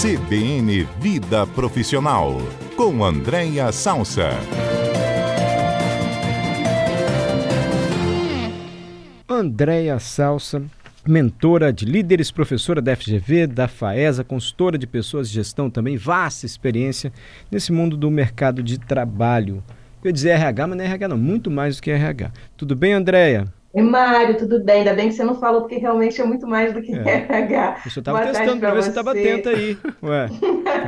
CBN 0.00 0.88
Vida 0.98 1.46
Profissional, 1.46 2.38
com 2.74 3.04
Andréia 3.04 3.70
Salsa. 3.70 4.30
Andréia 9.28 9.98
Salsa, 9.98 10.62
mentora 11.06 11.70
de 11.70 11.84
líderes, 11.84 12.30
professora 12.30 12.80
da 12.80 12.96
FGV, 12.96 13.46
da 13.46 13.68
FAESA, 13.68 14.24
consultora 14.24 14.78
de 14.78 14.86
pessoas 14.86 15.28
de 15.28 15.34
gestão 15.34 15.68
também, 15.68 15.98
vasta 15.98 16.46
experiência 16.46 17.12
nesse 17.50 17.70
mundo 17.70 17.94
do 17.94 18.10
mercado 18.10 18.62
de 18.62 18.78
trabalho. 18.78 19.62
Eu 20.02 20.08
ia 20.08 20.12
dizer 20.14 20.30
RH, 20.30 20.66
mas 20.66 20.78
não 20.78 20.84
é 20.84 20.88
RH 20.88 21.08
não, 21.08 21.18
muito 21.18 21.50
mais 21.50 21.76
do 21.76 21.82
que 21.82 21.90
RH. 21.90 22.32
Tudo 22.56 22.74
bem, 22.74 22.94
Andréia? 22.94 23.52
Oi, 23.72 23.82
Mário, 23.82 24.36
tudo 24.36 24.64
bem? 24.64 24.78
Ainda 24.78 24.94
bem 24.94 25.08
que 25.08 25.14
você 25.14 25.22
não 25.22 25.36
falou, 25.36 25.60
porque 25.60 25.78
realmente 25.78 26.20
é 26.20 26.24
muito 26.24 26.44
mais 26.44 26.72
do 26.74 26.82
que 26.82 26.92
é. 26.92 26.98
RH. 27.30 27.82
Eu 27.84 27.88
estava 27.88 28.26
testando 28.26 28.58
para 28.58 28.74
ver 28.74 28.82
se 28.82 28.88
estava 28.88 29.12
atenta 29.12 29.50
aí. 29.50 29.78
Ué, 30.02 30.28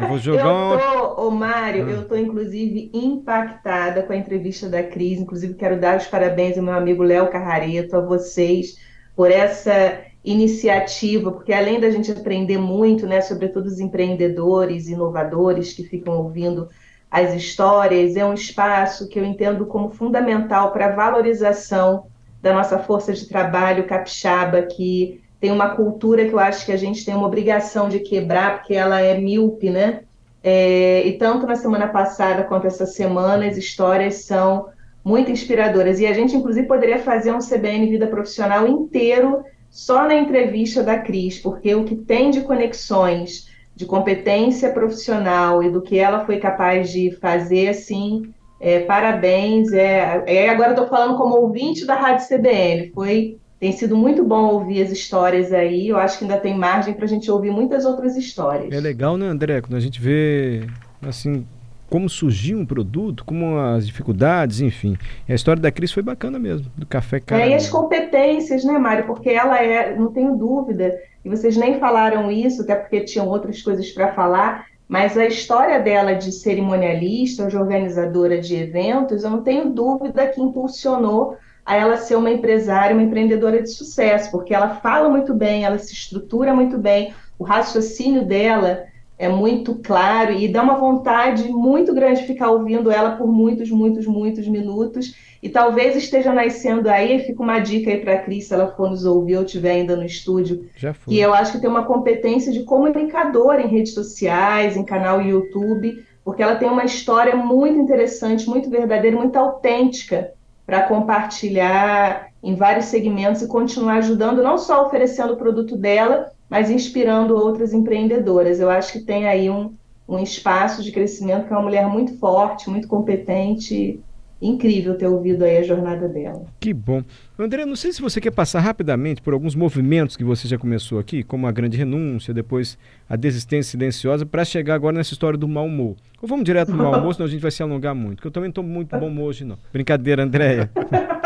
eu 0.03 0.09
vou 0.09 0.19
jogar 0.19 0.45
eu 0.45 0.79
tô, 0.81 1.29
ô 1.29 1.31
Mário, 1.31 1.87
ah. 1.87 1.91
eu 1.91 2.03
estou 2.03 2.19
inclusive 2.19 2.91
impactada 2.93 4.03
com 4.03 4.13
a 4.13 4.17
entrevista 4.17 4.69
da 4.69 4.83
Cris. 4.83 5.21
Inclusive, 5.21 5.55
quero 5.55 5.79
dar 5.79 5.97
os 5.97 6.09
parabéns 6.09 6.59
ao 6.59 6.65
meu 6.65 6.75
amigo 6.75 7.05
Léo 7.05 7.31
Carrareto, 7.31 7.97
a 7.97 8.01
vocês, 8.01 8.77
por 9.15 9.31
essa 9.31 10.01
iniciativa, 10.25 11.31
porque 11.31 11.53
além 11.53 11.79
da 11.79 11.91
gente 11.91 12.11
aprender 12.11 12.59
muito, 12.59 13.07
né, 13.07 13.21
sobretudo 13.21 13.67
os 13.67 13.79
empreendedores, 13.79 14.89
inovadores 14.89 15.73
que 15.73 15.85
ficam 15.85 16.15
ouvindo 16.15 16.69
as 17.09 17.33
histórias, 17.33 18.17
é 18.17 18.25
um 18.25 18.35
espaço 18.35 19.09
que 19.09 19.21
eu 19.21 19.25
entendo 19.25 19.67
como 19.67 19.91
fundamental 19.91 20.73
para 20.73 20.87
a 20.87 20.97
valorização 20.97 22.07
da 22.43 22.53
nossa 22.53 22.79
força 22.81 23.13
de 23.13 23.29
trabalho 23.29 23.87
capixaba, 23.87 24.63
que 24.63 25.23
tem 25.41 25.53
uma 25.53 25.77
cultura 25.77 26.27
que 26.27 26.33
eu 26.33 26.39
acho 26.39 26.67
que 26.67 26.73
a 26.73 26.77
gente 26.77 27.05
tem 27.05 27.15
uma 27.15 27.27
obrigação 27.27 27.89
de 27.89 28.01
quebrar, 28.01 28.59
porque 28.59 28.75
ela 28.75 29.01
é 29.01 29.17
míope, 29.17 29.71
né? 29.71 30.01
É, 30.43 31.07
e 31.07 31.13
tanto 31.19 31.47
na 31.47 31.55
semana 31.55 31.87
passada 31.87 32.43
quanto 32.43 32.67
essa 32.67 32.85
semana, 32.85 33.47
as 33.47 33.57
histórias 33.57 34.25
são 34.25 34.69
muito 35.05 35.31
inspiradoras. 35.31 36.01
E 36.01 36.07
a 36.07 36.13
gente, 36.13 36.37
inclusive, 36.37 36.67
poderia 36.67 36.99
fazer 36.99 37.33
um 37.33 37.39
CBN 37.39 37.89
Vida 37.89 38.09
Profissional 38.09 38.67
inteiro 38.67 39.45
só 39.71 40.07
na 40.07 40.15
entrevista 40.15 40.83
da 40.83 40.99
Cris, 40.99 41.39
porque 41.39 41.75
o 41.75 41.85
que 41.85 41.95
tem 41.97 42.31
de 42.31 42.43
conexões, 42.43 43.49
de 43.75 43.87
competência 43.87 44.71
profissional 44.71 45.63
e 45.63 45.71
do 45.71 45.81
que 45.81 45.99
ela 45.99 46.27
foi 46.27 46.39
capaz 46.39 46.91
de 46.91 47.13
fazer, 47.21 47.69
assim, 47.69 48.33
é, 48.63 48.79
parabéns. 48.79 49.73
É, 49.73 50.23
é 50.25 50.49
agora 50.49 50.71
estou 50.71 50.87
falando 50.87 51.17
como 51.17 51.35
ouvinte 51.35 51.85
da 51.85 51.97
Rádio 51.97 52.29
CBN. 52.29 52.93
Foi, 52.95 53.37
tem 53.59 53.73
sido 53.73 53.97
muito 53.97 54.25
bom 54.25 54.53
ouvir 54.53 54.83
as 54.83 54.93
histórias 54.93 55.53
aí. 55.53 55.89
Eu 55.89 55.99
acho 55.99 56.17
que 56.17 56.25
ainda 56.25 56.39
tem 56.39 56.57
margem 56.57 56.95
para 56.95 57.05
a 57.05 57.09
gente 57.09 57.29
ouvir 57.29 57.51
muitas 57.51 57.85
outras 57.85 58.17
histórias. 58.17 58.73
É 58.73 58.79
legal, 58.79 59.17
né, 59.17 59.27
André? 59.27 59.61
Quando 59.61 59.75
a 59.75 59.81
gente 59.81 60.01
vê 60.01 60.65
assim 61.03 61.45
como 61.91 62.09
surgiu 62.09 62.59
um 62.59 62.65
produto, 62.65 63.23
como 63.25 63.59
as 63.59 63.87
dificuldades, 63.87 64.61
enfim. 64.61 64.97
E 65.29 65.33
a 65.33 65.35
história 65.35 65.61
da 65.61 65.71
Cris 65.71 65.93
foi 65.93 66.03
bacana 66.03 66.39
mesmo, 66.39 66.71
do 66.75 66.87
café 66.87 67.21
cara. 67.21 67.43
É, 67.43 67.51
e 67.51 67.55
as 67.55 67.69
competências, 67.69 68.65
né, 68.65 68.79
Mário? 68.79 69.05
Porque 69.05 69.29
ela 69.29 69.63
é, 69.63 69.95
não 69.95 70.11
tenho 70.11 70.35
dúvida, 70.35 70.99
e 71.23 71.29
vocês 71.29 71.55
nem 71.55 71.79
falaram 71.79 72.31
isso, 72.31 72.63
até 72.63 72.77
porque 72.77 73.01
tinham 73.01 73.29
outras 73.29 73.61
coisas 73.61 73.91
para 73.91 74.15
falar, 74.15 74.65
mas 74.89 75.17
a 75.17 75.27
história 75.27 75.81
dela 75.81 76.15
de 76.15 76.31
cerimonialista, 76.33 77.47
de 77.47 77.57
organizadora 77.57 78.41
de 78.41 78.57
eventos, 78.57 79.25
eu 79.25 79.31
não 79.31 79.43
tenho 79.43 79.71
dúvida 79.71 80.27
que 80.27 80.41
impulsionou 80.41 81.37
a 81.65 81.77
ela 81.77 81.97
ser 81.97 82.17
uma 82.17 82.31
empresária, 82.31 82.95
uma 82.95 83.05
empreendedora 83.05 83.63
de 83.63 83.71
sucesso, 83.71 84.31
porque 84.31 84.53
ela 84.53 84.77
fala 84.77 85.09
muito 85.09 85.33
bem, 85.33 85.65
ela 85.65 85.79
se 85.79 85.93
estrutura 85.93 86.53
muito 86.53 86.77
bem, 86.77 87.15
o 87.39 87.45
raciocínio 87.45 88.27
dela 88.27 88.85
é 89.23 89.29
muito 89.29 89.77
claro 89.77 90.33
e 90.33 90.49
dá 90.49 90.65
uma 90.65 90.77
vontade 90.77 91.45
muito 91.49 91.95
grande 91.95 92.23
de 92.23 92.27
ficar 92.27 92.51
ouvindo 92.51 92.91
ela 92.91 93.13
por 93.13 93.29
muitos, 93.29 93.71
muitos, 93.71 94.05
muitos 94.05 94.49
minutos. 94.49 95.15
E 95.41 95.49
talvez 95.49 95.95
esteja 95.95 96.33
nascendo 96.33 96.91
aí, 96.91 97.21
fica 97.21 97.41
uma 97.41 97.61
dica 97.61 97.89
aí 97.89 98.01
para 98.01 98.15
a 98.15 98.19
Cris, 98.19 98.49
se 98.49 98.55
ela 98.55 98.75
for 98.75 98.91
nos 98.91 99.05
ouvir 99.05 99.37
ou 99.37 99.45
estiver 99.45 99.71
ainda 99.71 99.95
no 99.95 100.05
estúdio, 100.05 100.69
que 101.07 101.21
eu 101.21 101.33
acho 101.33 101.53
que 101.53 101.61
tem 101.61 101.71
uma 101.71 101.85
competência 101.85 102.51
de 102.51 102.65
comunicadora 102.65 103.63
em 103.63 103.69
redes 103.69 103.95
sociais, 103.95 104.77
em 104.77 104.85
canal 104.85 105.23
YouTube, 105.23 106.05
porque 106.25 106.43
ela 106.43 106.57
tem 106.57 106.69
uma 106.69 106.85
história 106.85 107.37
muito 107.37 107.79
interessante, 107.79 108.49
muito 108.49 108.69
verdadeira, 108.69 109.17
muito 109.17 109.37
autêntica 109.37 110.33
para 110.67 110.83
compartilhar 110.83 112.32
em 112.43 112.55
vários 112.55 112.87
segmentos 112.87 113.43
e 113.43 113.47
continuar 113.47 113.99
ajudando, 113.99 114.43
não 114.43 114.59
só 114.59 114.87
oferecendo 114.87 115.35
o 115.35 115.37
produto 115.37 115.77
dela, 115.77 116.33
mas 116.51 116.71
inspirando 116.71 117.37
outras 117.37 117.73
empreendedoras. 117.73 118.61
Eu 118.61 118.69
acho 118.69 118.93
que 118.93 119.01
tem 119.01 119.29
aí 119.29 119.49
um, 119.49 119.73
um 120.09 120.19
espaço 120.19 120.83
de 120.83 120.91
crescimento 120.91 121.47
que 121.47 121.53
é 121.53 121.57
uma 121.57 121.63
mulher 121.63 121.87
muito 121.87 122.19
forte, 122.19 122.69
muito 122.69 122.89
competente 122.89 124.01
incrível 124.43 124.97
ter 124.97 125.07
ouvido 125.07 125.45
aí 125.45 125.59
a 125.59 125.63
jornada 125.63 126.09
dela. 126.09 126.45
Que 126.59 126.75
bom. 126.75 127.03
André, 127.39 127.65
não 127.65 127.77
sei 127.77 127.93
se 127.93 128.03
você 128.03 128.21
quer 128.21 128.33
passar 128.33 128.59
rapidamente 128.59 129.23
por 129.23 129.33
alguns 129.33 129.55
movimentos 129.55 130.17
que 130.17 130.25
você 130.25 130.49
já 130.49 130.59
começou 130.59 130.99
aqui, 130.99 131.23
como 131.23 131.47
a 131.47 131.53
grande 131.53 131.77
renúncia, 131.77 132.35
depois 132.35 132.77
a 133.09 133.15
desistência 133.15 133.71
silenciosa, 133.71 134.27
para 134.27 134.45
chegar 134.45 134.75
agora 134.75 134.97
nessa 134.97 135.13
história 135.13 135.39
do 135.39 135.47
mau 135.47 135.67
humor. 135.67 135.95
Ou 136.21 136.29
vamos 136.29 136.45
direto 136.45 136.73
no 136.73 136.79
mau 136.79 136.99
humor, 136.99 137.15
senão 137.15 137.27
a 137.27 137.31
gente 137.31 137.41
vai 137.41 137.53
se 137.53 137.63
alongar 137.63 137.95
muito, 137.95 138.17
porque 138.17 138.29
eu 138.29 138.33
também 138.33 138.49
estou 138.51 138.65
muito 138.65 138.99
bom 138.99 139.07
humor 139.09 139.29
hoje, 139.29 139.45
não. 139.45 139.57
Brincadeira, 139.73 140.25
Andréia. 140.25 140.71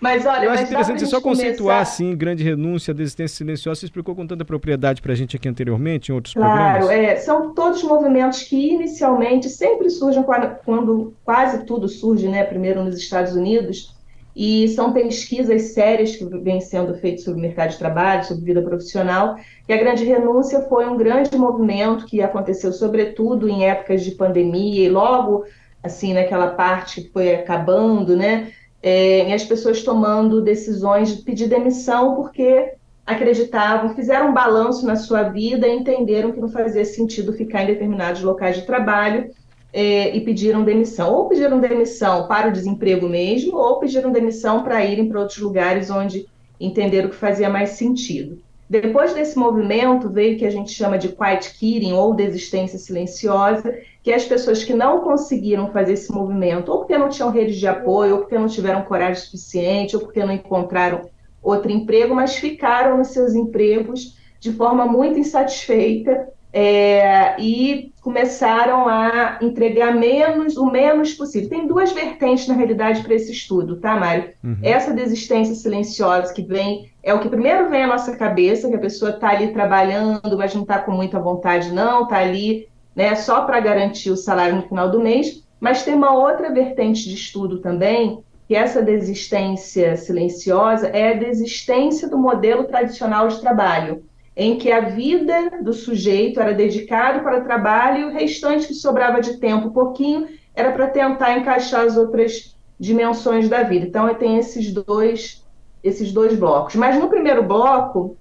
Mas 0.00 0.24
olha, 0.26 0.44
eu 0.44 0.50
acho 0.50 0.64
interessante 0.64 1.00
você 1.00 1.06
só 1.06 1.20
conceituar 1.20 1.76
começar... 1.76 1.80
assim, 1.80 2.16
grande 2.16 2.42
renúncia, 2.42 2.94
desistência 2.94 3.36
silenciosa. 3.36 3.80
Você 3.80 3.86
explicou 3.86 4.14
com 4.14 4.26
tanta 4.26 4.44
propriedade 4.44 5.02
para 5.02 5.12
a 5.12 5.16
gente 5.16 5.36
aqui 5.36 5.48
anteriormente, 5.48 6.10
em 6.10 6.14
outros 6.14 6.34
claro, 6.34 6.52
programas. 6.52 6.86
Claro, 6.86 7.02
é, 7.02 7.16
são 7.16 7.54
todos 7.54 7.82
movimentos 7.82 8.42
que 8.42 8.74
inicialmente 8.74 9.48
sempre 9.48 9.90
surgem 9.90 10.22
quando, 10.22 10.56
quando 10.64 11.14
quase 11.24 11.64
tudo 11.64 11.88
surge, 11.88 12.28
né? 12.28 12.44
Primeiro 12.44 12.82
nos 12.84 12.96
Estados 12.96 13.34
Unidos, 13.34 13.94
e 14.36 14.68
são 14.68 14.92
pesquisas 14.92 15.72
sérias 15.72 16.14
que 16.14 16.24
vêm 16.24 16.60
sendo 16.60 16.94
feitas 16.94 17.24
sobre 17.24 17.38
o 17.38 17.42
mercado 17.42 17.70
de 17.70 17.78
trabalho, 17.78 18.24
sobre 18.24 18.44
vida 18.44 18.60
profissional, 18.60 19.36
e 19.66 19.72
a 19.72 19.78
grande 19.78 20.04
renúncia 20.04 20.60
foi 20.68 20.86
um 20.86 20.96
grande 20.96 21.34
movimento 21.38 22.04
que 22.04 22.20
aconteceu 22.20 22.70
sobretudo 22.70 23.48
em 23.48 23.64
épocas 23.64 24.04
de 24.04 24.10
pandemia 24.10 24.84
e 24.84 24.90
logo 24.90 25.44
assim 25.82 26.12
naquela 26.12 26.48
parte 26.48 27.02
que 27.02 27.10
foi 27.10 27.34
acabando, 27.34 28.14
né? 28.14 28.52
É, 28.86 29.28
e 29.28 29.32
as 29.32 29.42
pessoas 29.42 29.82
tomando 29.82 30.40
decisões 30.40 31.08
de 31.08 31.22
pedir 31.24 31.48
demissão 31.48 32.14
porque 32.14 32.74
acreditavam, 33.04 33.96
fizeram 33.96 34.30
um 34.30 34.32
balanço 34.32 34.86
na 34.86 34.94
sua 34.94 35.24
vida 35.24 35.66
e 35.66 35.74
entenderam 35.74 36.30
que 36.30 36.40
não 36.40 36.48
fazia 36.48 36.84
sentido 36.84 37.32
ficar 37.32 37.64
em 37.64 37.66
determinados 37.66 38.22
locais 38.22 38.54
de 38.54 38.62
trabalho 38.62 39.28
é, 39.72 40.16
e 40.16 40.20
pediram 40.20 40.62
demissão. 40.62 41.12
Ou 41.12 41.28
pediram 41.28 41.58
demissão 41.58 42.28
para 42.28 42.48
o 42.48 42.52
desemprego 42.52 43.08
mesmo, 43.08 43.56
ou 43.56 43.80
pediram 43.80 44.12
demissão 44.12 44.62
para 44.62 44.84
irem 44.84 45.08
para 45.08 45.18
outros 45.18 45.38
lugares 45.38 45.90
onde 45.90 46.24
entenderam 46.60 47.08
que 47.08 47.16
fazia 47.16 47.50
mais 47.50 47.70
sentido. 47.70 48.38
Depois 48.70 49.12
desse 49.12 49.36
movimento 49.36 50.08
veio 50.08 50.36
o 50.36 50.38
que 50.38 50.46
a 50.46 50.50
gente 50.50 50.70
chama 50.70 50.96
de 50.96 51.08
quiet 51.08 51.58
quitting 51.58 51.92
ou 51.92 52.14
desistência 52.14 52.78
silenciosa, 52.78 53.76
que 54.06 54.12
as 54.12 54.24
pessoas 54.24 54.62
que 54.62 54.72
não 54.72 55.00
conseguiram 55.00 55.72
fazer 55.72 55.94
esse 55.94 56.12
movimento, 56.12 56.70
ou 56.70 56.78
porque 56.78 56.96
não 56.96 57.08
tinham 57.08 57.28
rede 57.28 57.58
de 57.58 57.66
apoio, 57.66 58.12
ou 58.12 58.20
porque 58.20 58.38
não 58.38 58.46
tiveram 58.46 58.82
coragem 58.82 59.16
suficiente, 59.16 59.96
ou 59.96 60.02
porque 60.02 60.24
não 60.24 60.32
encontraram 60.32 61.10
outro 61.42 61.72
emprego, 61.72 62.14
mas 62.14 62.36
ficaram 62.36 62.98
nos 62.98 63.08
seus 63.08 63.34
empregos 63.34 64.16
de 64.38 64.52
forma 64.52 64.86
muito 64.86 65.18
insatisfeita 65.18 66.28
é, 66.52 67.34
e 67.40 67.92
começaram 68.00 68.86
a 68.86 69.40
entregar 69.42 69.92
menos, 69.92 70.56
o 70.56 70.70
menos 70.70 71.12
possível. 71.12 71.48
Tem 71.48 71.66
duas 71.66 71.90
vertentes, 71.90 72.46
na 72.46 72.54
realidade, 72.54 73.02
para 73.02 73.14
esse 73.14 73.32
estudo, 73.32 73.80
tá, 73.80 73.96
Mário? 73.96 74.30
Uhum. 74.44 74.56
Essa 74.62 74.94
desistência 74.94 75.56
silenciosa 75.56 76.32
que 76.32 76.42
vem, 76.42 76.92
é 77.02 77.12
o 77.12 77.18
que 77.18 77.28
primeiro 77.28 77.68
vem 77.68 77.82
à 77.82 77.88
nossa 77.88 78.16
cabeça, 78.16 78.68
que 78.68 78.76
a 78.76 78.78
pessoa 78.78 79.10
está 79.10 79.30
ali 79.30 79.48
trabalhando, 79.48 80.38
mas 80.38 80.54
não 80.54 80.62
está 80.62 80.78
com 80.78 80.92
muita 80.92 81.18
vontade, 81.18 81.72
não, 81.72 82.04
está 82.04 82.18
ali 82.18 82.68
né, 82.96 83.14
só 83.14 83.42
para 83.42 83.60
garantir 83.60 84.10
o 84.10 84.16
salário 84.16 84.56
no 84.56 84.68
final 84.68 84.90
do 84.90 85.00
mês. 85.00 85.44
Mas 85.60 85.84
tem 85.84 85.94
uma 85.94 86.14
outra 86.14 86.50
vertente 86.50 87.08
de 87.08 87.14
estudo 87.14 87.58
também, 87.58 88.24
que 88.48 88.54
essa 88.54 88.80
desistência 88.80 89.96
silenciosa 89.96 90.88
é 90.88 91.10
a 91.10 91.18
desistência 91.18 92.08
do 92.08 92.16
modelo 92.16 92.64
tradicional 92.64 93.28
de 93.28 93.40
trabalho 93.40 94.02
em 94.36 94.58
que 94.58 94.70
a 94.70 94.80
vida 94.80 95.50
do 95.62 95.72
sujeito 95.72 96.38
era 96.38 96.52
dedicada 96.52 97.20
para 97.20 97.40
o 97.40 97.44
trabalho 97.44 98.00
e 98.00 98.04
o 98.04 98.12
restante 98.12 98.66
que 98.66 98.74
sobrava 98.74 99.20
de 99.20 99.38
tempo, 99.38 99.70
pouquinho, 99.70 100.28
era 100.54 100.72
para 100.72 100.88
tentar 100.88 101.38
encaixar 101.38 101.86
as 101.86 101.96
outras 101.96 102.54
dimensões 102.78 103.48
da 103.48 103.62
vida. 103.62 103.86
Então, 103.86 104.12
tem 104.14 104.36
esses 104.36 104.70
dois, 104.70 105.42
esses 105.82 106.12
dois 106.12 106.38
blocos. 106.38 106.76
Mas 106.76 106.98
no 106.98 107.08
primeiro 107.08 107.42
bloco, 107.42 108.18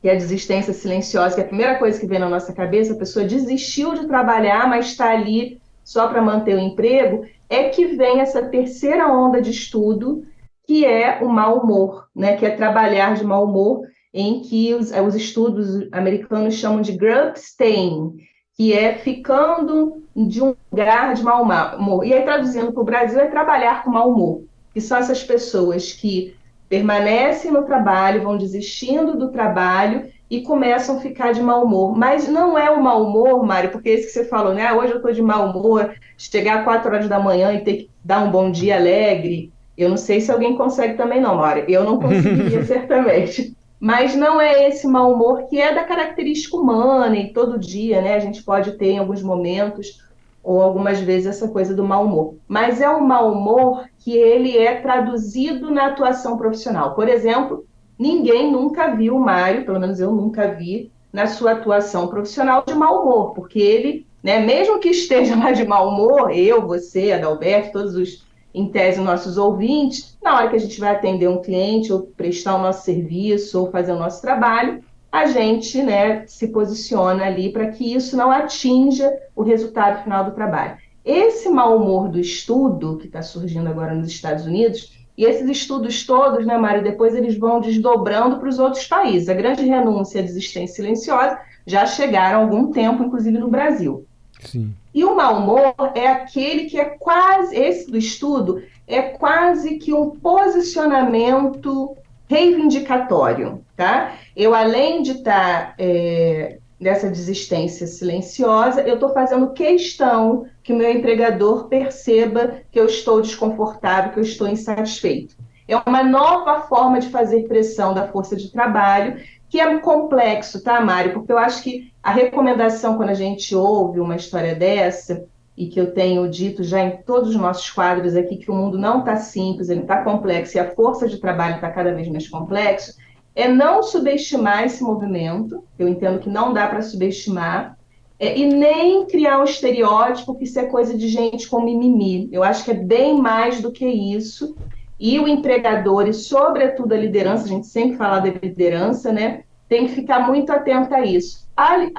que 0.00 0.08
é 0.08 0.12
a 0.12 0.16
desistência 0.16 0.72
silenciosa, 0.72 1.34
que 1.34 1.40
é 1.40 1.44
a 1.44 1.48
primeira 1.48 1.78
coisa 1.78 2.00
que 2.00 2.06
vem 2.06 2.18
na 2.18 2.28
nossa 2.28 2.52
cabeça, 2.52 2.94
a 2.94 2.98
pessoa 2.98 3.24
desistiu 3.24 3.94
de 3.94 4.06
trabalhar, 4.06 4.68
mas 4.68 4.86
está 4.86 5.10
ali 5.10 5.60
só 5.84 6.08
para 6.08 6.22
manter 6.22 6.54
o 6.54 6.60
emprego, 6.60 7.26
é 7.48 7.68
que 7.68 7.86
vem 7.86 8.20
essa 8.20 8.42
terceira 8.42 9.08
onda 9.12 9.42
de 9.42 9.50
estudo, 9.50 10.24
que 10.66 10.86
é 10.86 11.18
o 11.20 11.28
mau 11.28 11.58
humor, 11.58 12.08
né? 12.14 12.36
que 12.36 12.46
é 12.46 12.50
trabalhar 12.50 13.14
de 13.14 13.24
mau 13.24 13.44
humor, 13.44 13.82
em 14.14 14.40
que 14.40 14.72
os, 14.74 14.90
os 14.90 15.14
estudos 15.14 15.88
americanos 15.92 16.54
chamam 16.54 16.80
de 16.80 16.92
grub 16.92 17.34
staying, 17.36 18.16
que 18.56 18.72
é 18.72 18.94
ficando 18.94 20.02
de 20.14 20.42
um 20.42 20.54
lugar 20.70 21.14
de 21.14 21.22
mau 21.22 21.42
humor. 21.42 22.04
E 22.04 22.12
aí, 22.12 22.22
traduzindo 22.22 22.72
para 22.72 22.82
o 22.82 22.84
Brasil, 22.84 23.20
é 23.20 23.26
trabalhar 23.26 23.82
com 23.82 23.90
mau 23.90 24.10
humor, 24.10 24.44
que 24.72 24.80
são 24.80 24.98
essas 24.98 25.22
pessoas 25.22 25.92
que 25.92 26.34
permanecem 26.70 27.50
no 27.50 27.64
trabalho, 27.64 28.22
vão 28.22 28.38
desistindo 28.38 29.18
do 29.18 29.32
trabalho 29.32 30.08
e 30.30 30.40
começam 30.42 30.96
a 30.96 31.00
ficar 31.00 31.32
de 31.32 31.42
mau 31.42 31.64
humor. 31.64 31.98
Mas 31.98 32.28
não 32.28 32.56
é 32.56 32.70
o 32.70 32.80
mau 32.80 33.02
humor, 33.02 33.44
Mário, 33.44 33.70
porque 33.70 33.90
é 33.90 33.94
isso 33.94 34.06
que 34.06 34.12
você 34.12 34.24
falou, 34.24 34.54
né? 34.54 34.64
Ah, 34.64 34.76
hoje 34.76 34.92
eu 34.92 34.98
estou 34.98 35.12
de 35.12 35.20
mau 35.20 35.50
humor, 35.50 35.92
chegar 36.16 36.58
às 36.58 36.64
quatro 36.64 36.88
horas 36.88 37.08
da 37.08 37.18
manhã 37.18 37.52
e 37.52 37.64
ter 37.64 37.74
que 37.74 37.90
dar 38.04 38.22
um 38.22 38.30
bom 38.30 38.52
dia 38.52 38.76
alegre. 38.76 39.52
Eu 39.76 39.88
não 39.88 39.96
sei 39.96 40.20
se 40.20 40.30
alguém 40.30 40.56
consegue 40.56 40.94
também, 40.94 41.20
não, 41.20 41.34
Mário. 41.34 41.64
Eu 41.66 41.82
não 41.82 41.98
conseguiria, 41.98 42.62
certamente. 42.64 43.56
Mas 43.80 44.14
não 44.14 44.40
é 44.40 44.68
esse 44.68 44.86
mau 44.86 45.12
humor 45.12 45.48
que 45.48 45.58
é 45.58 45.74
da 45.74 45.82
característica 45.82 46.56
humana 46.56 47.16
e 47.16 47.32
todo 47.32 47.58
dia, 47.58 48.00
né? 48.00 48.14
A 48.14 48.20
gente 48.20 48.44
pode 48.44 48.72
ter 48.78 48.90
em 48.90 48.98
alguns 48.98 49.22
momentos 49.24 50.08
ou 50.50 50.60
algumas 50.60 50.98
vezes 50.98 51.28
essa 51.28 51.46
coisa 51.46 51.72
do 51.72 51.84
mau 51.84 52.04
humor. 52.04 52.34
Mas 52.48 52.80
é 52.80 52.90
um 52.90 53.06
mau 53.06 53.30
humor 53.30 53.84
que 54.00 54.16
ele 54.16 54.58
é 54.58 54.74
traduzido 54.80 55.70
na 55.70 55.86
atuação 55.86 56.36
profissional. 56.36 56.92
Por 56.96 57.08
exemplo, 57.08 57.64
ninguém 57.96 58.50
nunca 58.50 58.88
viu 58.96 59.14
o 59.14 59.20
Mário, 59.20 59.64
pelo 59.64 59.78
menos 59.78 60.00
eu 60.00 60.10
nunca 60.10 60.48
vi, 60.48 60.90
na 61.12 61.28
sua 61.28 61.52
atuação 61.52 62.08
profissional 62.08 62.64
de 62.66 62.74
mau 62.74 63.02
humor, 63.02 63.32
porque 63.32 63.60
ele, 63.60 64.04
né, 64.24 64.40
mesmo 64.40 64.80
que 64.80 64.88
esteja 64.88 65.36
lá 65.36 65.52
de 65.52 65.64
mau 65.64 65.88
humor, 65.88 66.36
eu, 66.36 66.66
você, 66.66 67.12
Adalberto, 67.12 67.72
todos 67.72 67.94
os, 67.94 68.26
em 68.52 68.68
tese, 68.68 69.00
nossos 69.00 69.38
ouvintes, 69.38 70.18
na 70.20 70.36
hora 70.36 70.48
que 70.48 70.56
a 70.56 70.60
gente 70.60 70.80
vai 70.80 70.90
atender 70.90 71.28
um 71.28 71.40
cliente, 71.40 71.92
ou 71.92 72.10
prestar 72.16 72.56
o 72.56 72.62
nosso 72.62 72.84
serviço, 72.84 73.60
ou 73.60 73.70
fazer 73.70 73.92
o 73.92 73.98
nosso 73.98 74.20
trabalho, 74.20 74.82
a 75.10 75.26
gente 75.26 75.82
né, 75.82 76.24
se 76.26 76.48
posiciona 76.48 77.24
ali 77.24 77.52
para 77.52 77.70
que 77.70 77.94
isso 77.94 78.16
não 78.16 78.30
atinja 78.30 79.12
o 79.34 79.42
resultado 79.42 80.02
final 80.02 80.24
do 80.24 80.32
trabalho. 80.32 80.78
Esse 81.04 81.48
mau 81.48 81.76
humor 81.76 82.08
do 82.08 82.20
estudo, 82.20 82.98
que 82.98 83.06
está 83.06 83.22
surgindo 83.22 83.68
agora 83.68 83.94
nos 83.94 84.08
Estados 84.08 84.46
Unidos, 84.46 84.92
e 85.16 85.24
esses 85.24 85.48
estudos 85.48 86.06
todos, 86.06 86.46
né, 86.46 86.56
Mário, 86.56 86.82
depois 86.82 87.14
eles 87.14 87.36
vão 87.36 87.60
desdobrando 87.60 88.38
para 88.38 88.48
os 88.48 88.58
outros 88.58 88.86
países. 88.86 89.28
A 89.28 89.34
grande 89.34 89.64
renúncia 89.64 90.18
e 90.18 90.20
a 90.22 90.24
desistência 90.24 90.76
silenciosa 90.76 91.38
já 91.66 91.84
chegaram 91.86 92.38
há 92.38 92.42
algum 92.42 92.70
tempo, 92.70 93.02
inclusive 93.02 93.36
no 93.36 93.48
Brasil. 93.48 94.06
Sim. 94.40 94.72
E 94.94 95.04
o 95.04 95.14
mau 95.14 95.38
humor 95.38 95.74
é 95.94 96.06
aquele 96.06 96.64
que 96.64 96.78
é 96.78 96.84
quase, 96.84 97.54
esse 97.54 97.90
do 97.90 97.98
estudo, 97.98 98.62
é 98.86 99.02
quase 99.02 99.76
que 99.76 99.92
um 99.92 100.10
posicionamento 100.10 101.96
reivindicatório, 102.30 103.64
tá? 103.76 104.12
Eu, 104.36 104.54
além 104.54 105.02
de 105.02 105.10
estar 105.10 105.70
tá, 105.70 105.74
é, 105.76 106.58
nessa 106.78 107.10
desistência 107.10 107.88
silenciosa, 107.88 108.82
eu 108.82 108.94
estou 108.94 109.12
fazendo 109.12 109.52
questão 109.52 110.46
que 110.62 110.72
o 110.72 110.76
meu 110.76 110.88
empregador 110.88 111.66
perceba 111.66 112.58
que 112.70 112.78
eu 112.78 112.86
estou 112.86 113.20
desconfortável, 113.20 114.12
que 114.12 114.20
eu 114.20 114.22
estou 114.22 114.46
insatisfeito. 114.46 115.34
É 115.66 115.76
uma 115.84 116.04
nova 116.04 116.60
forma 116.60 117.00
de 117.00 117.08
fazer 117.08 117.48
pressão 117.48 117.92
da 117.92 118.06
força 118.06 118.36
de 118.36 118.52
trabalho, 118.52 119.20
que 119.48 119.60
é 119.60 119.78
complexo, 119.80 120.62
tá, 120.62 120.80
Mário? 120.80 121.12
Porque 121.12 121.32
eu 121.32 121.38
acho 121.38 121.64
que 121.64 121.92
a 122.00 122.12
recomendação, 122.12 122.96
quando 122.96 123.10
a 123.10 123.14
gente 123.14 123.56
ouve 123.56 123.98
uma 123.98 124.14
história 124.14 124.54
dessa, 124.54 125.26
e 125.60 125.68
que 125.68 125.78
eu 125.78 125.92
tenho 125.92 126.26
dito 126.26 126.64
já 126.64 126.82
em 126.82 127.02
todos 127.02 127.28
os 127.28 127.36
nossos 127.36 127.70
quadros 127.70 128.16
aqui 128.16 128.38
que 128.38 128.50
o 128.50 128.54
mundo 128.54 128.78
não 128.78 129.00
está 129.00 129.16
simples, 129.16 129.68
ele 129.68 129.82
está 129.82 130.02
complexo 130.02 130.56
e 130.56 130.58
a 130.58 130.74
força 130.74 131.06
de 131.06 131.18
trabalho 131.18 131.56
está 131.56 131.70
cada 131.70 131.92
vez 131.92 132.08
mais 132.08 132.26
complexo, 132.26 132.96
é 133.34 133.46
não 133.46 133.82
subestimar 133.82 134.64
esse 134.64 134.82
movimento, 134.82 135.62
eu 135.78 135.86
entendo 135.86 136.18
que 136.18 136.30
não 136.30 136.54
dá 136.54 136.66
para 136.66 136.80
subestimar, 136.80 137.76
é, 138.18 138.38
e 138.38 138.46
nem 138.46 139.04
criar 139.04 139.38
um 139.38 139.44
estereótipo 139.44 140.34
que 140.34 140.44
isso 140.44 140.58
é 140.58 140.64
coisa 140.64 140.96
de 140.96 141.08
gente 141.08 141.46
com 141.46 141.60
mimimi. 141.60 142.28
Eu 142.32 142.42
acho 142.42 142.64
que 142.64 142.70
é 142.70 142.74
bem 142.74 143.18
mais 143.20 143.60
do 143.60 143.70
que 143.70 143.86
isso. 143.86 144.56
E 144.98 145.18
o 145.18 145.26
empregador, 145.26 146.06
e 146.06 146.12
sobretudo 146.12 146.92
a 146.92 146.98
liderança, 146.98 147.44
a 147.44 147.48
gente 147.48 147.66
sempre 147.66 147.96
fala 147.96 148.18
da 148.18 148.28
liderança, 148.28 149.10
né? 149.10 149.44
Tem 149.70 149.86
que 149.86 149.94
ficar 149.94 150.26
muito 150.26 150.52
atento 150.52 150.94
a 150.94 151.00
isso 151.00 151.48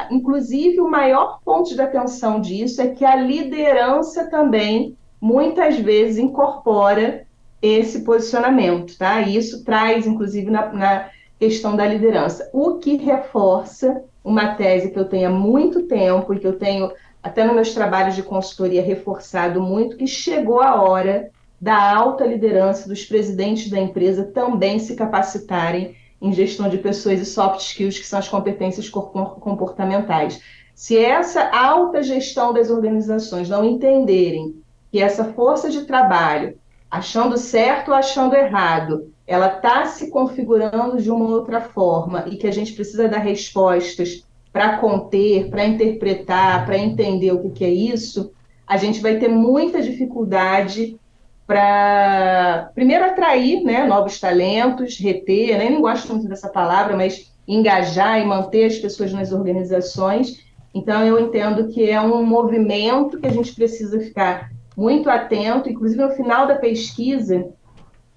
inclusive, 0.09 0.79
o 0.79 0.89
maior 0.89 1.39
ponto 1.44 1.73
de 1.73 1.81
atenção 1.81 2.41
disso 2.41 2.81
é 2.81 2.88
que 2.88 3.06
a 3.06 3.15
liderança 3.15 4.29
também, 4.29 4.97
muitas 5.19 5.77
vezes, 5.77 6.18
incorpora 6.18 7.25
esse 7.62 8.03
posicionamento, 8.03 8.97
tá? 8.97 9.21
Isso 9.21 9.63
traz, 9.63 10.07
inclusive, 10.07 10.50
na, 10.50 10.73
na 10.73 11.09
questão 11.39 11.75
da 11.75 11.85
liderança, 11.85 12.50
o 12.53 12.75
que 12.75 12.97
reforça 12.97 14.03
uma 14.23 14.56
tese 14.56 14.91
que 14.91 15.00
eu 15.00 15.06
tenho 15.06 15.27
há 15.27 15.31
muito 15.31 15.83
tempo 15.83 16.33
e 16.33 16.39
que 16.39 16.47
eu 16.47 16.57
tenho 16.57 16.91
até 17.21 17.44
nos 17.44 17.53
meus 17.53 17.73
trabalhos 17.73 18.15
de 18.15 18.23
consultoria 18.23 18.81
reforçado 18.81 19.62
muito, 19.62 19.97
que 19.97 20.07
chegou 20.07 20.62
a 20.62 20.81
hora 20.81 21.29
da 21.59 21.95
alta 21.95 22.25
liderança 22.25 22.89
dos 22.89 23.06
presidentes 23.06 23.69
da 23.69 23.79
empresa 23.79 24.23
também 24.23 24.79
se 24.79 24.95
capacitarem 24.95 25.95
em 26.21 26.31
gestão 26.31 26.69
de 26.69 26.77
pessoas 26.77 27.19
e 27.19 27.25
soft 27.25 27.62
skills, 27.62 27.97
que 27.97 28.06
são 28.06 28.19
as 28.19 28.29
competências 28.29 28.88
comportamentais. 28.88 30.41
Se 30.75 30.97
essa 30.97 31.50
alta 31.50 32.03
gestão 32.03 32.53
das 32.53 32.69
organizações 32.69 33.50
não 33.50 33.65
entenderem 33.65 34.56
que 34.91 35.01
essa 35.01 35.33
força 35.33 35.69
de 35.69 35.85
trabalho, 35.85 36.57
achando 36.89 37.38
certo 37.38 37.89
ou 37.89 37.95
achando 37.95 38.35
errado, 38.35 39.12
ela 39.25 39.47
está 39.47 39.85
se 39.85 40.09
configurando 40.09 41.01
de 41.01 41.09
uma 41.09 41.29
outra 41.29 41.62
forma 41.62 42.25
e 42.27 42.35
que 42.35 42.47
a 42.47 42.51
gente 42.51 42.73
precisa 42.73 43.07
dar 43.07 43.19
respostas 43.19 44.25
para 44.51 44.77
conter, 44.77 45.50
para 45.50 45.65
interpretar, 45.65 46.65
para 46.65 46.77
entender 46.77 47.31
o 47.31 47.41
que, 47.41 47.50
que 47.51 47.65
é 47.65 47.69
isso, 47.69 48.33
a 48.68 48.77
gente 48.77 49.01
vai 49.01 49.18
ter 49.18 49.29
muita 49.29 49.81
dificuldade 49.81 51.00
para, 51.46 52.72
primeiro, 52.74 53.04
atrair 53.04 53.62
né, 53.64 53.86
novos 53.86 54.20
talentos, 54.20 54.98
reter, 54.98 55.58
né, 55.58 55.70
gosto 55.80 56.14
muito 56.14 56.28
dessa 56.28 56.50
palavra, 56.50 56.96
mas 56.96 57.32
engajar 57.48 58.22
e 58.22 58.26
manter 58.26 58.66
as 58.66 58.78
pessoas 58.78 59.12
nas 59.12 59.32
organizações. 59.32 60.40
Então, 60.74 61.06
eu 61.06 61.20
entendo 61.20 61.68
que 61.68 61.90
é 61.90 62.00
um 62.00 62.26
movimento 62.26 63.20
que 63.20 63.28
a 63.28 63.32
gente 63.32 63.54
precisa 63.54 64.00
ficar 64.00 64.52
muito 64.78 65.10
atento. 65.10 65.70
Inclusive, 65.70 66.02
no 66.02 66.12
final 66.12 66.48
da 66.48 66.56
pesquisa, 66.56 67.50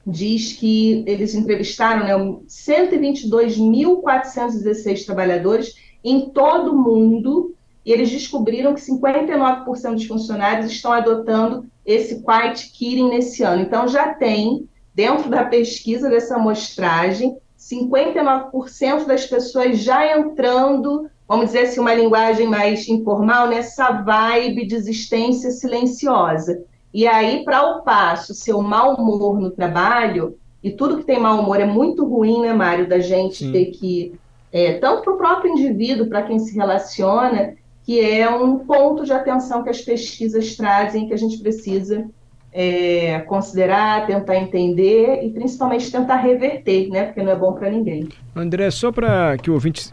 diz 0.07 0.53
que 0.53 1.03
eles 1.07 1.35
entrevistaram 1.35 2.05
né, 2.05 2.15
122.416 2.47 5.05
trabalhadores 5.05 5.75
em 6.05 6.31
todo 6.31 6.73
o 6.73 6.79
mundo 6.79 7.57
e 7.85 7.93
eles 7.93 8.11
descobriram 8.11 8.75
que 8.75 8.81
59% 8.81 9.95
dos 9.95 10.07
funcionários 10.07 10.71
estão 10.71 10.93
adotando 10.93 11.67
esse 11.85 12.23
quiet 12.23 12.71
quitting 12.73 13.09
nesse 13.09 13.43
ano. 13.43 13.63
Então, 13.63 13.87
já 13.89 14.15
tem, 14.15 14.69
dentro 14.95 15.29
da 15.29 15.45
pesquisa 15.45 16.09
dessa 16.09 16.37
amostragem, 16.37 17.37
59% 17.59 19.07
das 19.07 19.27
pessoas 19.27 19.79
já 19.79 20.19
entrando, 20.19 21.09
vamos 21.27 21.47
dizer 21.47 21.61
assim, 21.61 21.81
uma 21.81 21.95
linguagem 21.95 22.47
mais 22.47 22.87
informal, 22.89 23.49
nessa 23.49 23.91
vibe 23.91 24.67
de 24.67 24.75
existência 24.75 25.51
silenciosa. 25.51 26.63
E 26.93 27.07
aí, 27.07 27.43
para 27.45 27.63
o 27.63 27.83
passo, 27.83 28.35
seu 28.35 28.63
mau 28.63 28.95
humor 28.95 29.41
no 29.41 29.51
trabalho, 29.51 30.39
e 30.63 30.71
tudo 30.71 30.99
que 30.99 31.05
tem 31.05 31.21
mau 31.21 31.41
humor 31.41 31.61
é 31.61 31.67
muito 31.67 32.07
ruim, 32.07 32.41
né, 32.41 32.53
Mário, 32.53 32.89
da 32.89 32.99
gente 32.99 33.45
Sim. 33.45 33.53
ter 33.53 33.67
que, 33.67 34.15
é, 34.53 34.79
tanto 34.79 35.03
para 35.03 35.13
o 35.13 35.19
próprio 35.19 35.53
indivíduo, 35.53 36.09
para 36.09 36.23
quem 36.23 36.39
se 36.39 36.55
relaciona, 36.55 37.55
que 37.85 38.01
é 38.01 38.29
um 38.29 38.61
ponto 38.61 39.05
de 39.05 39.13
atenção 39.13 39.63
que 39.63 39.69
as 39.69 39.81
pesquisas 39.81 40.57
trazem, 40.57 41.07
que 41.07 41.15
a 41.15 41.19
gente 41.19 41.39
precisa 41.39 42.05
é, 42.51 43.19
considerar, 43.21 44.07
tentar 44.07 44.37
entender 44.37 45.23
e 45.23 45.31
principalmente 45.31 45.93
tentar 45.93 46.17
reverter, 46.17 46.89
né? 46.89 47.05
Porque 47.07 47.23
não 47.23 47.33
é 47.33 47.37
bom 47.37 47.53
para 47.53 47.71
ninguém. 47.71 48.09
André, 48.35 48.71
só 48.71 48.91
para 48.91 49.37
que 49.37 49.51
o 49.51 49.55
ouvinte 49.55 49.93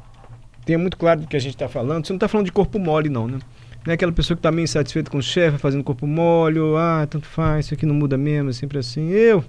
tenha 0.65 0.79
muito 0.79 0.95
claro 0.95 1.21
do 1.21 1.27
que 1.27 1.35
a 1.35 1.39
gente 1.39 1.55
está 1.55 1.67
falando, 1.67 2.05
você 2.05 2.13
não 2.13 2.17
está 2.17 2.27
falando 2.27 2.45
de 2.45 2.51
corpo 2.51 2.79
mole, 2.79 3.09
não, 3.09 3.27
né? 3.27 3.39
Não 3.85 3.91
é 3.91 3.95
aquela 3.95 4.11
pessoa 4.11 4.35
que 4.37 4.39
está 4.39 4.51
meio 4.51 4.63
insatisfeita 4.63 5.09
com 5.09 5.17
o 5.17 5.23
chefe, 5.23 5.57
fazendo 5.57 5.83
corpo 5.83 6.05
mole, 6.05 6.59
ou, 6.59 6.77
ah, 6.77 7.05
tanto 7.09 7.25
faz, 7.25 7.65
isso 7.65 7.73
aqui 7.73 7.85
não 7.85 7.95
muda 7.95 8.15
mesmo, 8.15 8.51
é 8.51 8.53
sempre 8.53 8.77
assim. 8.77 9.09
Eu 9.09 9.43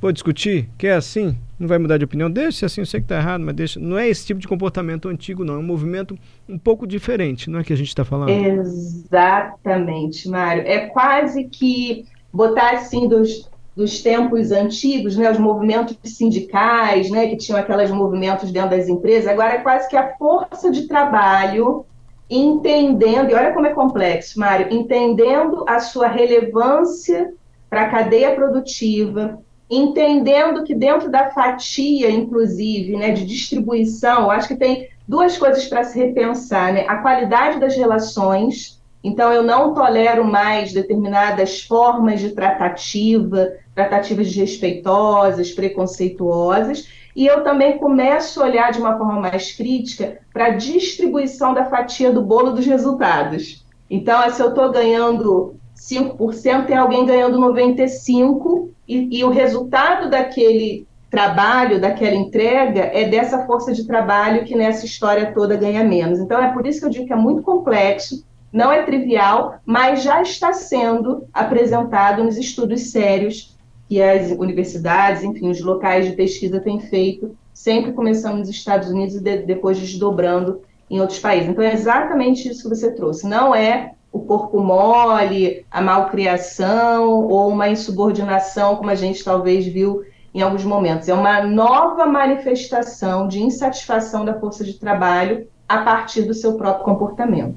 vou 0.00 0.12
discutir, 0.12 0.70
quer 0.78 0.94
assim? 0.94 1.36
não 1.58 1.66
vai 1.66 1.78
mudar 1.78 1.96
de 1.96 2.04
opinião, 2.04 2.30
deixa 2.30 2.66
assim, 2.66 2.82
eu 2.82 2.86
sei 2.86 3.00
que 3.00 3.04
está 3.04 3.16
errado, 3.16 3.40
mas 3.40 3.54
deixa. 3.54 3.80
Não 3.80 3.98
é 3.98 4.08
esse 4.08 4.26
tipo 4.26 4.38
de 4.38 4.46
comportamento 4.46 5.08
antigo, 5.08 5.44
não. 5.44 5.54
É 5.54 5.58
um 5.58 5.62
movimento 5.62 6.18
um 6.48 6.58
pouco 6.58 6.86
diferente, 6.86 7.48
não 7.48 7.60
é 7.60 7.64
que 7.64 7.72
a 7.72 7.76
gente 7.76 7.88
está 7.88 8.04
falando? 8.04 8.28
Exatamente, 8.28 10.28
Mário. 10.28 10.64
É 10.66 10.86
quase 10.86 11.44
que 11.44 12.04
botar 12.30 12.72
assim 12.72 13.08
dos, 13.08 13.48
dos 13.74 14.02
tempos 14.02 14.52
antigos, 14.52 15.16
né, 15.16 15.30
os 15.30 15.38
movimentos 15.38 15.96
sindicais, 16.04 17.10
né, 17.10 17.28
que 17.28 17.38
tinham 17.38 17.58
aqueles 17.58 17.90
movimentos 17.90 18.52
dentro 18.52 18.70
das 18.70 18.88
empresas, 18.88 19.26
agora 19.26 19.54
é 19.54 19.58
quase 19.58 19.88
que 19.88 19.96
a 19.96 20.14
força 20.16 20.70
de 20.70 20.86
trabalho 20.86 21.86
entendendo, 22.28 23.30
e 23.30 23.34
olha 23.34 23.54
como 23.54 23.66
é 23.66 23.72
complexo, 23.72 24.38
Mário, 24.38 24.66
entendendo 24.70 25.64
a 25.66 25.78
sua 25.78 26.08
relevância 26.08 27.32
para 27.70 27.82
a 27.82 27.88
cadeia 27.88 28.34
produtiva, 28.34 29.38
entendendo 29.70 30.62
que 30.64 30.74
dentro 30.74 31.10
da 31.10 31.30
fatia, 31.30 32.10
inclusive, 32.10 32.96
né, 32.96 33.10
de 33.10 33.26
distribuição, 33.26 34.30
acho 34.30 34.48
que 34.48 34.56
tem 34.56 34.88
duas 35.06 35.36
coisas 35.36 35.66
para 35.66 35.84
se 35.84 35.98
repensar, 35.98 36.72
né? 36.72 36.84
A 36.88 36.98
qualidade 36.98 37.58
das 37.58 37.76
relações. 37.76 38.80
Então, 39.02 39.32
eu 39.32 39.42
não 39.42 39.72
tolero 39.72 40.24
mais 40.24 40.72
determinadas 40.72 41.62
formas 41.62 42.20
de 42.20 42.30
tratativa, 42.30 43.52
tratativas 43.74 44.26
desrespeitosas, 44.26 45.52
preconceituosas, 45.52 46.88
e 47.14 47.26
eu 47.26 47.42
também 47.42 47.78
começo 47.78 48.42
a 48.42 48.46
olhar 48.46 48.72
de 48.72 48.78
uma 48.78 48.98
forma 48.98 49.20
mais 49.20 49.52
crítica 49.52 50.18
para 50.32 50.46
a 50.46 50.50
distribuição 50.50 51.54
da 51.54 51.64
fatia 51.64 52.12
do 52.12 52.20
bolo 52.20 52.52
dos 52.52 52.66
resultados. 52.66 53.64
Então, 53.88 54.28
se 54.30 54.42
eu 54.42 54.48
estou 54.48 54.70
ganhando 54.70 55.54
5%, 55.74 56.66
tem 56.66 56.76
alguém 56.76 57.06
ganhando 57.06 57.38
95%, 57.38 58.68
e, 58.88 59.18
e 59.18 59.24
o 59.24 59.30
resultado 59.30 60.10
daquele 60.10 60.86
trabalho, 61.10 61.80
daquela 61.80 62.14
entrega, 62.14 62.80
é 62.92 63.08
dessa 63.08 63.46
força 63.46 63.72
de 63.72 63.86
trabalho 63.86 64.44
que 64.44 64.56
nessa 64.56 64.84
história 64.84 65.32
toda 65.32 65.56
ganha 65.56 65.84
menos. 65.84 66.18
Então, 66.18 66.40
é 66.42 66.52
por 66.52 66.66
isso 66.66 66.80
que 66.80 66.86
eu 66.86 66.90
digo 66.90 67.06
que 67.06 67.12
é 67.12 67.16
muito 67.16 67.42
complexo, 67.42 68.24
não 68.52 68.72
é 68.72 68.82
trivial, 68.82 69.56
mas 69.64 70.02
já 70.02 70.22
está 70.22 70.52
sendo 70.52 71.26
apresentado 71.32 72.22
nos 72.24 72.36
estudos 72.36 72.90
sérios 72.90 73.56
que 73.88 74.02
as 74.02 74.30
universidades, 74.32 75.22
enfim, 75.22 75.48
os 75.48 75.60
locais 75.60 76.06
de 76.06 76.12
pesquisa 76.12 76.60
têm 76.60 76.80
feito, 76.80 77.36
sempre 77.52 77.92
começando 77.92 78.38
nos 78.38 78.48
Estados 78.48 78.90
Unidos 78.90 79.16
e 79.16 79.20
de, 79.20 79.38
depois 79.38 79.78
desdobrando 79.78 80.62
em 80.90 81.00
outros 81.00 81.18
países. 81.18 81.48
Então, 81.48 81.62
é 81.62 81.72
exatamente 81.72 82.48
isso 82.48 82.62
que 82.62 82.74
você 82.74 82.90
trouxe. 82.92 83.28
Não 83.28 83.54
é 83.54 83.92
o 84.16 84.20
corpo 84.20 84.62
mole, 84.62 85.64
a 85.70 85.80
malcriação 85.82 87.04
ou 87.04 87.50
uma 87.50 87.68
insubordinação, 87.68 88.76
como 88.76 88.90
a 88.90 88.94
gente 88.94 89.22
talvez 89.22 89.66
viu 89.66 90.04
em 90.34 90.40
alguns 90.40 90.64
momentos. 90.64 91.08
É 91.08 91.14
uma 91.14 91.42
nova 91.42 92.06
manifestação 92.06 93.28
de 93.28 93.42
insatisfação 93.42 94.24
da 94.24 94.38
força 94.38 94.64
de 94.64 94.74
trabalho 94.74 95.46
a 95.68 95.78
partir 95.78 96.22
do 96.22 96.32
seu 96.32 96.54
próprio 96.54 96.84
comportamento. 96.84 97.54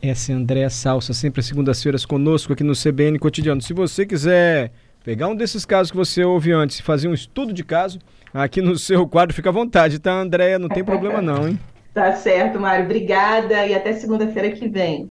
Essa 0.00 0.32
é 0.32 0.34
a 0.34 0.38
Andréa 0.38 0.70
Salsa, 0.70 1.12
sempre 1.12 1.40
às 1.40 1.46
segundas-feiras 1.46 2.04
conosco 2.04 2.52
aqui 2.52 2.64
no 2.64 2.74
CBN 2.74 3.18
Cotidiano. 3.18 3.60
Se 3.60 3.72
você 3.72 4.04
quiser 4.04 4.72
pegar 5.04 5.28
um 5.28 5.36
desses 5.36 5.64
casos 5.64 5.90
que 5.90 5.96
você 5.96 6.24
ouve 6.24 6.52
antes 6.52 6.78
e 6.78 6.82
fazer 6.82 7.06
um 7.06 7.14
estudo 7.14 7.52
de 7.52 7.62
caso, 7.62 7.98
aqui 8.32 8.60
no 8.60 8.76
seu 8.78 9.06
quadro 9.06 9.34
fica 9.34 9.50
à 9.50 9.52
vontade, 9.52 9.98
tá, 9.98 10.12
Andréa? 10.12 10.58
Não 10.58 10.68
tem 10.68 10.82
problema 10.82 11.20
não, 11.20 11.48
hein? 11.48 11.58
Tá 11.92 12.12
certo, 12.12 12.58
Mário. 12.58 12.86
Obrigada 12.86 13.66
e 13.66 13.74
até 13.74 13.92
segunda-feira 13.92 14.50
que 14.52 14.66
vem. 14.66 15.00